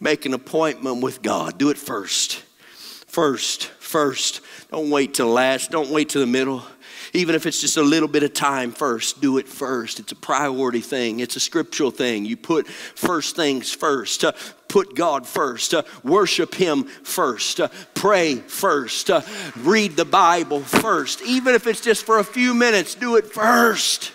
[0.01, 1.57] Make an appointment with God.
[1.57, 2.43] Do it first.
[3.13, 4.41] First, first.
[4.71, 5.69] Don't wait till last.
[5.69, 6.63] Don't wait till the middle.
[7.13, 9.99] Even if it's just a little bit of time first, do it first.
[9.99, 12.25] It's a priority thing, it's a scriptural thing.
[12.25, 14.23] You put first things first.
[14.23, 14.31] Uh,
[14.67, 19.21] put God first, uh, worship Him first, uh, pray first, uh,
[19.57, 21.21] read the Bible first.
[21.21, 24.11] Even if it's just for a few minutes, do it first.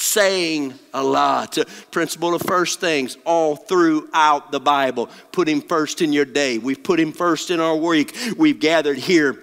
[0.00, 1.58] Saying a lot.
[1.58, 5.10] Uh, principle of first things all throughout the Bible.
[5.30, 6.56] Put Him first in your day.
[6.56, 8.16] We've put Him first in our week.
[8.38, 9.38] We've gathered here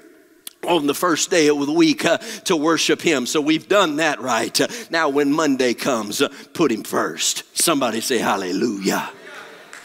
[0.67, 3.27] on the first day of the week uh, to worship him.
[3.27, 4.59] So we've done that right.
[4.59, 7.43] Uh, now, when Monday comes, uh, put him first.
[7.55, 9.11] Somebody say hallelujah.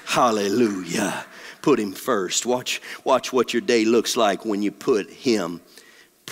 [0.06, 1.26] Hallelujah.
[1.60, 2.46] Put him first.
[2.46, 5.60] Watch, watch what your day looks like when you put him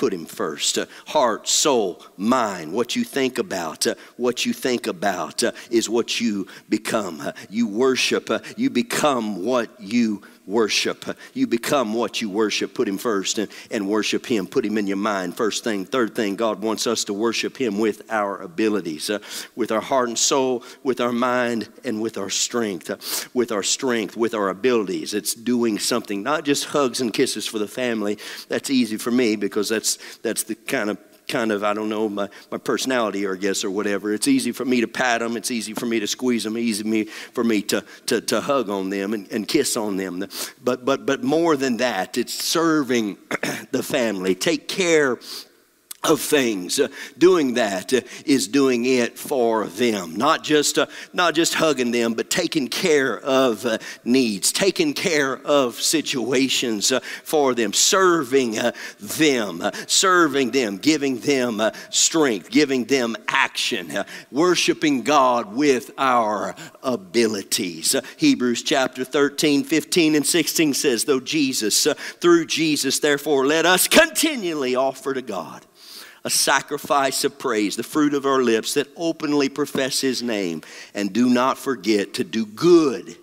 [0.00, 0.78] put him first.
[0.78, 5.90] Uh, heart, soul, mind, what you think about, uh, what you think about uh, is
[5.90, 7.22] what you become.
[7.50, 11.04] you worship, you become what you worship.
[11.32, 12.74] You become what you worship.
[12.74, 14.46] Put Him first and, and worship Him.
[14.46, 15.36] Put Him in your mind.
[15.36, 15.84] First thing.
[15.84, 19.20] Third thing, God wants us to worship Him with our abilities, uh,
[19.56, 22.90] with our heart and soul, with our mind, and with our strength.
[22.90, 22.96] Uh,
[23.34, 25.14] with our strength, with our abilities.
[25.14, 28.18] It's doing something, not just hugs and kisses for the family.
[28.48, 30.98] That's easy for me because that's, that's the kind of
[31.30, 34.12] kind of, I don't know, my, my personality, or I guess, or whatever.
[34.12, 35.36] It's easy for me to pat them.
[35.36, 36.58] It's easy for me to squeeze them.
[36.58, 40.26] Easy me, for me to, to, to hug on them and, and kiss on them.
[40.62, 43.16] But, but, but more than that, it's serving
[43.70, 44.34] the family.
[44.34, 45.18] Take care
[46.02, 46.80] of things.
[46.80, 51.90] Uh, doing that uh, is doing it for them, not just uh, not just hugging
[51.90, 58.58] them, but taking care of uh, needs, taking care of situations uh, for them, serving
[58.58, 63.92] uh, them, serving them, giving them strength, giving them action,
[64.32, 67.94] worshiping God with our abilities.
[68.16, 71.86] Hebrews chapter 13, 15, and 16 says, "Though Jesus,
[72.20, 75.66] through Jesus, therefore, let us continually offer to God."
[76.24, 80.62] A sacrifice of praise, the fruit of our lips that openly profess his name.
[80.94, 83.16] And do not forget to do good,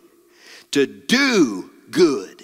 [0.71, 2.43] to do good,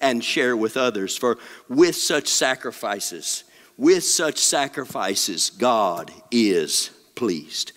[0.00, 1.16] and share with others.
[1.16, 1.38] For
[1.68, 3.44] with such sacrifices,
[3.76, 7.72] with such sacrifices, God is pleased.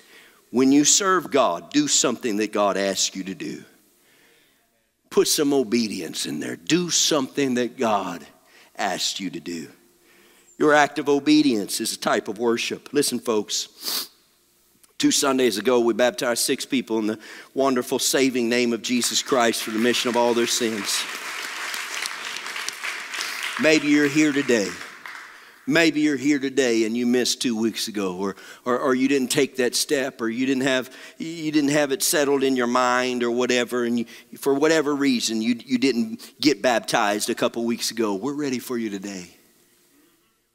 [0.52, 3.64] When you serve God, do something that God asks you to do.
[5.10, 6.56] Put some obedience in there.
[6.56, 8.26] Do something that God
[8.76, 9.68] asked you to do.
[10.58, 12.90] Your act of obedience is a type of worship.
[12.92, 14.10] Listen, folks.
[14.98, 17.20] Two Sundays ago, we baptized six people in the
[17.54, 21.04] wonderful saving name of Jesus Christ for the mission of all their sins.
[23.62, 24.70] Maybe you're here today.
[25.68, 28.36] Maybe you're here today and you missed two weeks ago, or,
[28.66, 32.02] or, or, you didn't take that step, or you didn't have, you didn't have it
[32.02, 34.06] settled in your mind, or whatever, and you,
[34.38, 38.16] for whatever reason you, you didn't get baptized a couple weeks ago.
[38.16, 39.37] We're ready for you today.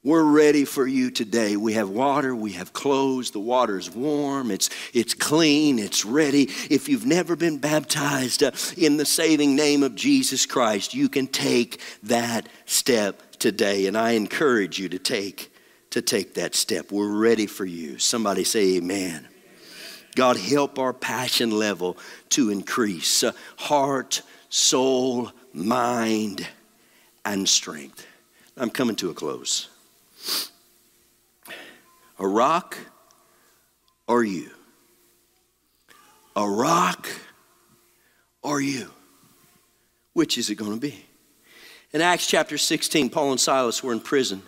[0.04, 1.56] We're ready for you today.
[1.56, 6.50] We have water, we have clothes, the water is warm, it's, it's clean, it's ready.
[6.68, 11.28] If you've never been baptized uh, in the saving name of Jesus Christ, you can
[11.28, 13.86] take that step today.
[13.86, 15.54] And I encourage you to take,
[15.90, 16.90] to take that step.
[16.90, 18.00] We're ready for you.
[18.00, 19.28] Somebody say amen.
[20.16, 21.96] God, help our passion level
[22.30, 26.44] to increase uh, heart, soul, mind,
[27.24, 28.04] and strength.
[28.56, 29.68] I'm coming to a close.
[32.18, 32.76] A rock
[34.06, 34.50] or you?
[36.36, 37.08] A rock
[38.42, 38.90] or you?
[40.12, 41.04] Which is it going to be?
[41.92, 44.42] In Acts chapter 16, Paul and Silas were in prison.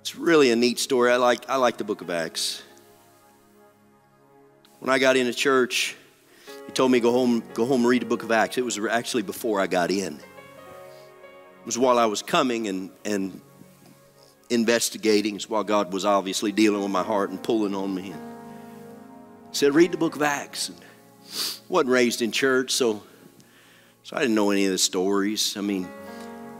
[0.00, 1.12] It's really a neat story.
[1.12, 2.62] I like, I like the book of Acts.
[4.80, 5.94] When I got into church,
[6.66, 8.56] he told me go home, go home and read the book of Acts.
[8.56, 10.18] It was actually before I got in.
[11.60, 13.40] It was while I was coming and, and
[14.48, 18.12] investigating, it's while God was obviously dealing with my heart and pulling on me.
[18.12, 18.22] And
[19.52, 20.68] said, read the book of Acts.
[20.68, 20.78] And
[21.68, 23.02] wasn't raised in church, so,
[24.02, 25.56] so I didn't know any of the stories.
[25.56, 25.88] I mean,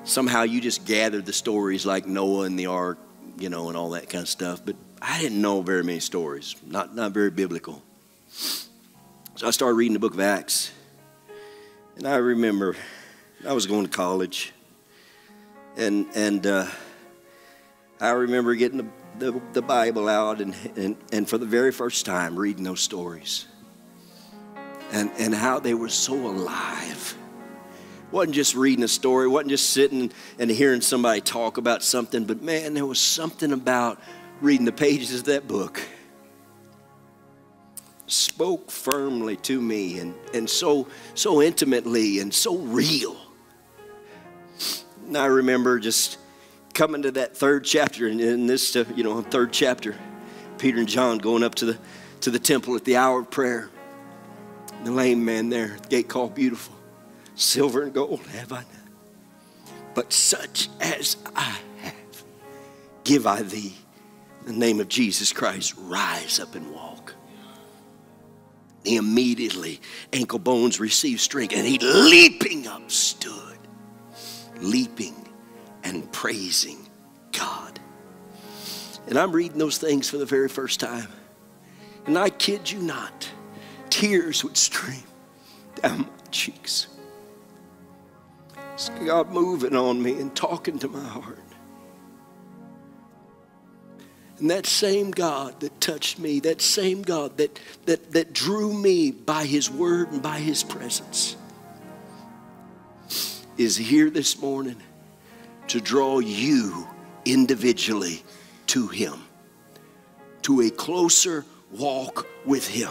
[0.05, 2.98] somehow you just gathered the stories like Noah and the ark,
[3.38, 4.62] you know, and all that kind of stuff.
[4.64, 7.82] But I didn't know very many stories, not, not very biblical.
[8.28, 10.70] So I started reading the book of Acts.
[11.96, 12.76] And I remember
[13.46, 14.53] I was going to college
[15.81, 16.66] and and uh,
[18.01, 18.87] I remember getting the,
[19.33, 23.47] the, the Bible out and, and and for the very first time reading those stories,
[24.93, 27.16] and and how they were so alive.
[28.11, 32.43] wasn't just reading a story, wasn't just sitting and hearing somebody talk about something, but
[32.43, 34.01] man, there was something about
[34.41, 35.81] reading the pages of that book.
[38.07, 43.20] Spoke firmly to me and, and so so intimately and so real
[45.11, 46.18] and I remember just
[46.72, 49.96] coming to that third chapter, and in this, uh, you know, third chapter,
[50.56, 51.78] Peter and John going up to the
[52.20, 53.70] to the temple at the hour of prayer.
[54.84, 56.76] The lame man there, the gate called beautiful,
[57.34, 62.22] silver and gold have I none, but such as I have,
[63.02, 63.74] give I thee.
[64.46, 67.14] In the name of Jesus Christ, rise up and walk.
[68.84, 69.80] He immediately
[70.12, 73.49] ankle bones received strength, and he leaping up stood
[74.61, 75.28] leaping
[75.82, 76.78] and praising
[77.32, 77.80] God.
[79.06, 81.08] And I'm reading those things for the very first time.
[82.06, 83.28] And I kid you not,
[83.88, 85.02] tears would stream
[85.82, 86.88] down my cheeks.
[89.04, 91.38] God moving on me and talking to my heart.
[94.38, 99.11] And that same God that touched me, that same God that, that, that drew me
[99.11, 101.36] by His Word and by His presence,
[103.61, 104.80] is here this morning
[105.68, 106.88] to draw you
[107.26, 108.22] individually
[108.66, 109.22] to Him,
[110.40, 112.90] to a closer walk with Him.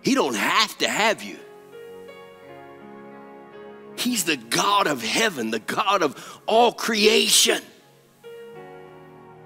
[0.00, 1.36] He don't have to have you.
[3.96, 7.60] He's the God of heaven, the God of all creation.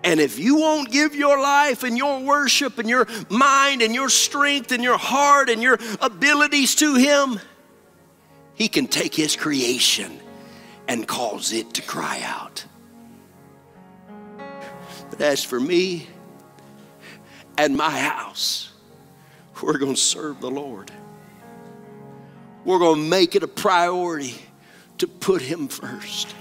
[0.05, 4.11] And if you won't give your life and your worship and your mind and your
[4.11, 7.41] strength and your heart and your abilities to Him,
[8.57, 10.19] he can take His creation
[10.89, 12.65] and cause it to cry out.
[15.11, 16.09] But as for me
[17.59, 18.73] and my house,
[19.63, 20.91] we're going to serve the Lord.
[22.65, 24.35] We're going to make it a priority
[24.99, 26.35] to put Him first.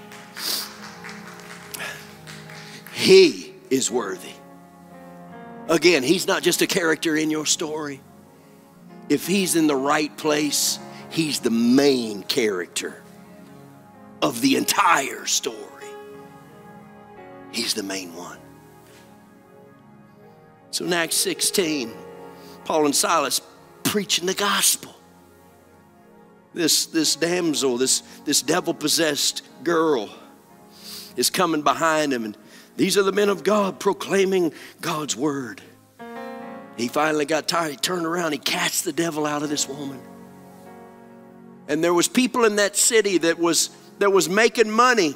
[2.93, 4.31] He is worthy.
[5.67, 7.99] Again, He's not just a character in your story.
[9.09, 10.79] If He's in the right place,
[11.15, 13.01] He's the main character
[14.21, 15.55] of the entire story.
[17.53, 18.37] He's the main one.
[20.71, 21.93] So in Acts 16,
[22.65, 23.41] Paul and Silas
[23.83, 24.93] preaching the gospel.
[26.53, 30.09] This, this damsel, this, this devil possessed girl
[31.15, 32.37] is coming behind him, and
[32.75, 34.51] these are the men of God proclaiming
[34.81, 35.61] God's word.
[36.75, 37.71] He finally got tired.
[37.71, 40.01] He turned around, he cast the devil out of this woman.
[41.67, 45.15] And there was people in that city that was that was making money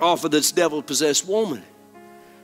[0.00, 1.62] off of this devil possessed woman.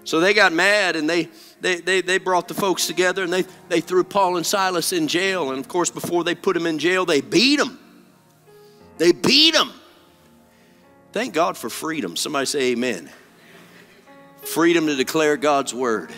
[0.05, 1.28] So they got mad and they,
[1.61, 5.09] they, they, they brought the folks together and they, they threw Paul and Silas in
[5.09, 5.51] jail.
[5.51, 7.78] And of course, before they put them in jail, they beat them.
[8.99, 9.72] They beat them.
[11.12, 12.14] Thank God for freedom.
[12.14, 13.11] Somebody say amen.
[14.42, 16.12] Freedom to declare God's word.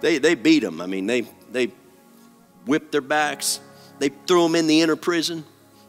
[0.00, 0.82] They, they beat them.
[0.82, 1.72] I mean, they, they
[2.66, 3.60] whipped their backs,
[4.00, 5.44] they threw them in the inner prison,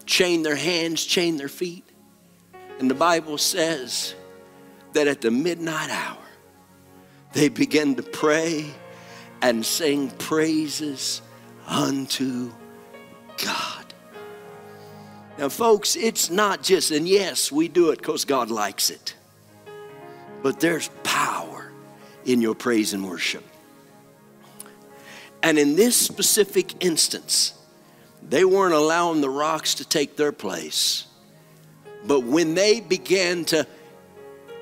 [0.05, 1.85] chained their hands, chained their feet.
[2.77, 4.13] And the Bible says
[4.93, 6.17] that at the midnight hour,
[7.31, 8.69] they began to pray
[9.41, 11.21] and sing praises
[11.65, 12.51] unto
[13.43, 13.85] God.
[15.37, 19.15] Now, folks, it's not just, and yes, we do it because God likes it,
[20.43, 21.71] but there's power
[22.25, 23.45] in your praise and worship.
[25.41, 27.53] And in this specific instance,
[28.21, 31.05] they weren't allowing the rocks to take their place.
[32.05, 33.67] But when they began to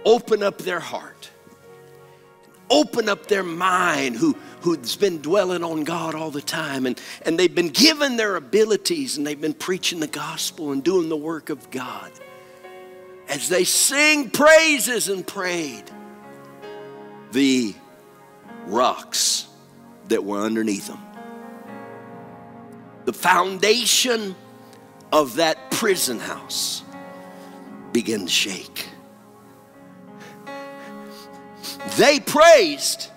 [0.05, 1.29] open up their heart,
[2.69, 7.39] open up their mind, who, who's been dwelling on God all the time, and, and
[7.39, 11.49] they've been given their abilities and they've been preaching the gospel and doing the work
[11.49, 12.11] of God.
[13.27, 15.83] As they sing praises and prayed,
[17.31, 17.75] the
[18.65, 19.47] rocks
[20.07, 21.08] that were underneath them
[23.09, 24.35] the foundation
[25.11, 26.83] of that prison house
[27.91, 28.87] began to shake.
[31.97, 33.09] They praised,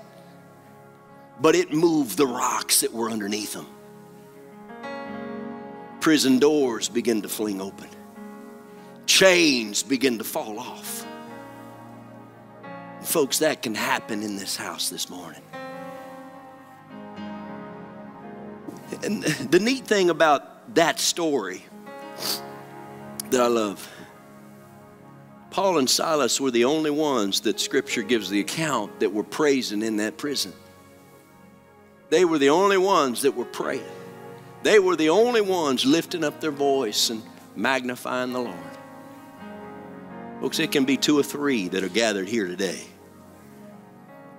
[1.42, 3.66] but it moved the rocks that were underneath them.
[6.00, 7.90] Prison doors began to fling open,
[9.04, 11.06] chains began to fall off.
[13.02, 15.42] Folks, that can happen in this house this morning.
[19.02, 21.64] And the neat thing about that story
[23.30, 23.88] that I love,
[25.50, 29.82] Paul and Silas were the only ones that Scripture gives the account that were praising
[29.82, 30.52] in that prison.
[32.10, 33.82] They were the only ones that were praying.
[34.62, 37.22] They were the only ones lifting up their voice and
[37.56, 38.56] magnifying the Lord.
[40.40, 42.82] Folks, it can be two or three that are gathered here today.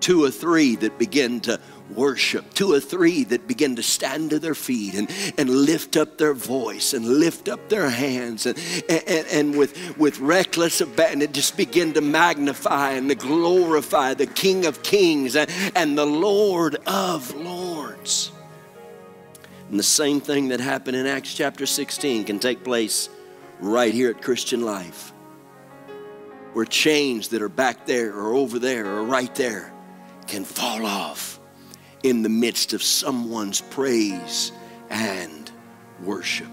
[0.03, 1.57] Two or three that begin to
[1.89, 6.17] worship, two or three that begin to stand to their feet and, and lift up
[6.17, 11.55] their voice and lift up their hands and, and, and with, with reckless abandon just
[11.55, 17.33] begin to magnify and to glorify the King of Kings and, and the Lord of
[17.35, 18.33] Lords.
[19.69, 23.07] And the same thing that happened in Acts chapter 16 can take place
[23.61, 25.13] right here at Christian Life.
[26.51, 29.72] Where chains that are back there or over there or right there
[30.33, 31.39] can fall off
[32.01, 34.51] in the midst of someone's praise
[34.89, 35.51] and
[36.03, 36.49] worship.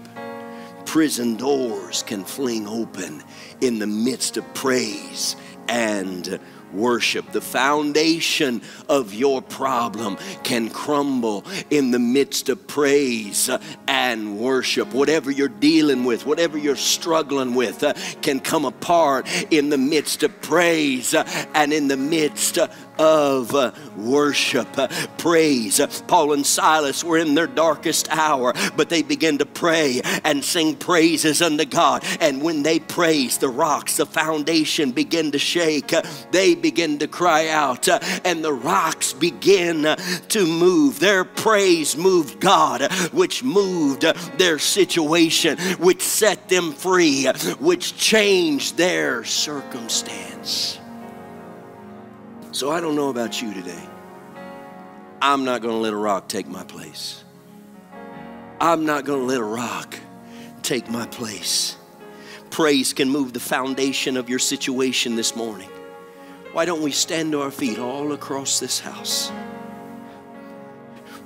[0.85, 3.23] Prison doors can fling open
[3.59, 5.35] in the midst of praise
[5.67, 6.39] and
[6.73, 7.31] worship.
[7.31, 13.49] The foundation of your problem can crumble in the midst of praise
[13.87, 14.93] and worship.
[14.93, 20.23] Whatever you're dealing with, whatever you're struggling with, uh, can come apart in the midst
[20.23, 22.57] of praise and in the midst
[22.97, 24.87] of uh, worship, uh,
[25.17, 25.79] praise.
[26.07, 30.75] Paul and Silas were in their darkest hour, but they began to pray and sing
[30.75, 32.03] praises unto God.
[32.19, 35.93] And when they praised, the rocks, the foundation began to shake.
[36.31, 39.97] They began to cry out, uh, and the rocks began
[40.29, 40.99] to move.
[40.99, 44.01] Their praise moved God, which moved
[44.37, 47.25] their situation, which set them free,
[47.59, 50.80] which changed their circumstance.
[52.53, 53.81] So I don't know about you today.
[55.21, 57.23] I'm not going to let a rock take my place.
[58.59, 59.95] I'm not going to let a rock
[60.61, 61.77] take my place.
[62.49, 65.69] praise can move the foundation of your situation this morning.
[66.51, 69.31] Why don't we stand to our feet all across this house?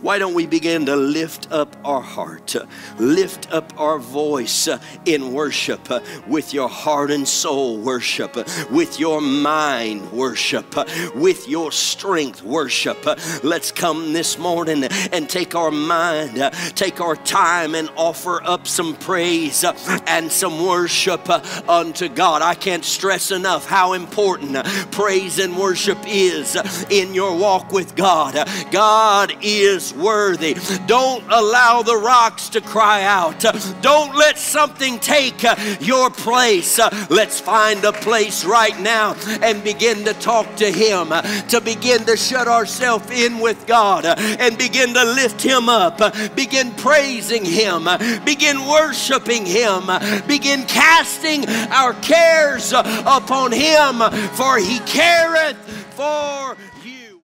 [0.05, 2.55] Why don't we begin to lift up our heart,
[2.99, 4.69] lift up our voice
[5.05, 5.89] in worship
[6.27, 8.35] with your heart and soul worship,
[8.69, 10.75] with your mind worship,
[11.15, 13.03] with your strength worship.
[13.43, 16.35] Let's come this morning and take our mind,
[16.75, 19.65] take our time and offer up some praise
[20.05, 21.27] and some worship
[21.67, 22.43] unto God.
[22.43, 26.55] I can't stress enough how important praise and worship is
[26.91, 28.47] in your walk with God.
[28.69, 30.55] God is worthy.
[30.85, 33.39] Don't allow the rocks to cry out.
[33.81, 35.43] Don't let something take
[35.79, 36.79] your place.
[37.09, 41.09] Let's find a place right now and begin to talk to Him,
[41.49, 45.97] to begin to shut ourselves in with God and begin to lift Him up,
[46.35, 47.87] begin praising Him,
[48.23, 49.83] begin worshiping Him,
[50.27, 53.99] begin casting our cares upon Him,
[54.33, 55.57] for He careth
[55.95, 56.57] for